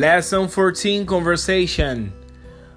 Lesson 0.00 0.48
14 0.48 1.04
Conversation. 1.04 2.10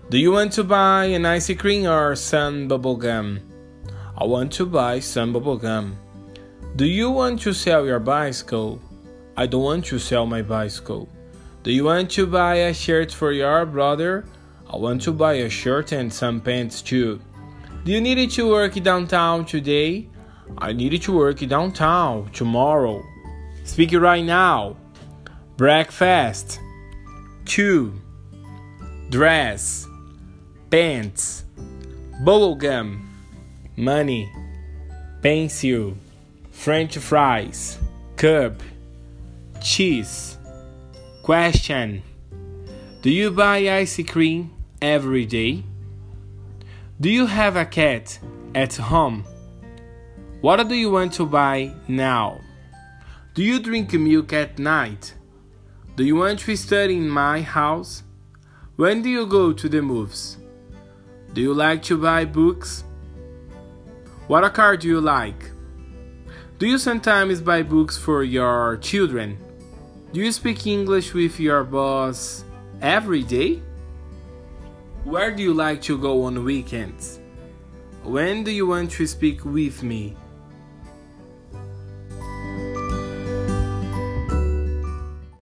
Do 0.09 0.17
you 0.17 0.33
want 0.33 0.51
to 0.59 0.63
buy 0.65 1.05
an 1.05 1.25
ice 1.25 1.55
cream 1.55 1.87
or 1.87 2.17
some 2.17 2.67
bubble 2.67 2.97
gum? 2.97 3.39
I 4.17 4.25
want 4.25 4.51
to 4.59 4.65
buy 4.65 4.99
some 4.99 5.31
bubble 5.31 5.55
gum. 5.55 5.95
Do 6.75 6.83
you 6.83 7.09
want 7.09 7.39
to 7.43 7.53
sell 7.53 7.85
your 7.85 8.01
bicycle? 8.01 8.81
I 9.37 9.45
don't 9.45 9.63
want 9.63 9.85
to 9.85 9.99
sell 9.99 10.25
my 10.25 10.41
bicycle. 10.41 11.07
Do 11.63 11.71
you 11.71 11.85
want 11.85 12.11
to 12.11 12.27
buy 12.27 12.55
a 12.55 12.73
shirt 12.73 13.13
for 13.13 13.31
your 13.31 13.65
brother? 13.67 14.25
I 14.69 14.75
want 14.75 15.01
to 15.03 15.13
buy 15.13 15.35
a 15.35 15.49
shirt 15.49 15.93
and 15.93 16.11
some 16.11 16.41
pants 16.41 16.81
too. 16.81 17.21
Do 17.85 17.93
you 17.93 18.01
need 18.01 18.31
to 18.31 18.49
work 18.49 18.73
downtown 18.83 19.45
today? 19.45 20.09
I 20.57 20.73
need 20.73 21.01
to 21.01 21.13
work 21.13 21.39
downtown 21.39 22.31
tomorrow. 22.33 23.01
Speak 23.63 23.93
right 23.93 24.25
now. 24.25 24.75
Breakfast. 25.55 26.59
Two. 27.45 27.93
Dress. 29.09 29.87
Pants. 30.69 31.43
Bubble 32.23 32.55
gum. 32.55 33.09
Money. 33.75 34.31
Pencil. 35.21 35.95
French 36.51 36.97
fries. 36.97 37.77
Cup. 38.15 38.61
Cheese. 39.61 40.37
Question. 41.21 42.01
Do 43.01 43.09
you 43.09 43.31
buy 43.31 43.57
ice 43.69 44.01
cream 44.07 44.51
every 44.81 45.25
day? 45.25 45.63
Do 46.99 47.09
you 47.09 47.25
have 47.25 47.57
a 47.57 47.65
cat 47.65 48.17
at 48.55 48.75
home? 48.75 49.25
What 50.41 50.67
do 50.67 50.75
you 50.75 50.91
want 50.91 51.13
to 51.13 51.25
buy 51.25 51.73
now? 51.87 52.39
Do 53.33 53.43
you 53.43 53.59
drink 53.59 53.93
milk 53.93 54.31
at 54.31 54.59
night? 54.59 55.13
Do 55.95 56.03
you 56.03 56.15
want 56.15 56.39
to 56.39 56.55
study 56.55 56.97
in 56.97 57.07
my 57.07 57.41
house? 57.41 58.01
When 58.77 59.03
do 59.03 59.09
you 59.09 59.27
go 59.27 59.53
to 59.53 59.69
the 59.69 59.79
movies? 59.79 60.37
Do 61.33 61.41
you 61.41 61.53
like 61.53 61.83
to 61.83 61.97
buy 61.99 62.25
books? 62.25 62.83
What 64.25 64.43
a 64.43 64.49
car 64.49 64.75
do 64.75 64.87
you 64.87 64.99
like? 64.99 65.51
Do 66.57 66.65
you 66.65 66.79
sometimes 66.79 67.41
buy 67.41 67.61
books 67.61 67.95
for 67.95 68.23
your 68.23 68.77
children? 68.77 69.37
Do 70.13 70.19
you 70.19 70.31
speak 70.31 70.65
English 70.65 71.13
with 71.13 71.39
your 71.39 71.63
boss 71.63 72.43
every 72.81 73.21
day? 73.21 73.61
Where 75.03 75.29
do 75.29 75.43
you 75.43 75.53
like 75.53 75.83
to 75.83 75.97
go 75.99 76.23
on 76.23 76.43
weekends? 76.43 77.19
When 78.01 78.43
do 78.43 78.49
you 78.49 78.65
want 78.65 78.89
to 78.93 79.05
speak 79.05 79.45
with 79.45 79.83
me? 79.83 80.17